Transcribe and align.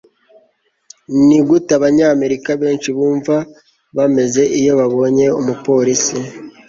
Ni 1.25 1.37
gute 1.47 1.71
Abanyamerika 1.79 2.49
benshi 2.61 2.89
bumva 2.97 3.35
bameze 3.95 4.41
iyo 4.59 4.71
babonye 4.79 5.25
umupolisi 5.39 6.17